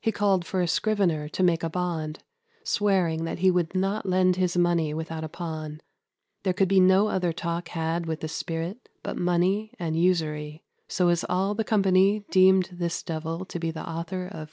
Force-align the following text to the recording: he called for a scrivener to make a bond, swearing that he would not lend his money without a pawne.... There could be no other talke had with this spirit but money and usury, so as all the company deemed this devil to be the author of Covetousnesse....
he 0.00 0.10
called 0.10 0.44
for 0.44 0.60
a 0.60 0.66
scrivener 0.66 1.28
to 1.28 1.44
make 1.44 1.62
a 1.62 1.70
bond, 1.70 2.24
swearing 2.64 3.22
that 3.22 3.38
he 3.38 3.52
would 3.52 3.72
not 3.72 4.04
lend 4.04 4.34
his 4.34 4.56
money 4.56 4.92
without 4.92 5.22
a 5.22 5.28
pawne.... 5.28 5.80
There 6.42 6.52
could 6.52 6.66
be 6.66 6.80
no 6.80 7.06
other 7.06 7.32
talke 7.32 7.68
had 7.68 8.04
with 8.06 8.18
this 8.18 8.34
spirit 8.34 8.88
but 9.04 9.16
money 9.16 9.72
and 9.78 9.94
usury, 9.96 10.64
so 10.88 11.06
as 11.06 11.24
all 11.28 11.54
the 11.54 11.62
company 11.62 12.24
deemed 12.32 12.70
this 12.72 13.00
devil 13.04 13.44
to 13.44 13.58
be 13.60 13.70
the 13.70 13.88
author 13.88 14.24
of 14.24 14.30
Covetousnesse.... 14.30 14.48